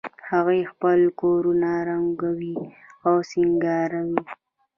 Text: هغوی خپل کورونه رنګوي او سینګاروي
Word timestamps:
هغوی 0.29 0.61
خپل 0.71 0.99
کورونه 1.21 1.69
رنګوي 1.89 2.55
او 3.07 3.15
سینګاروي 3.31 4.19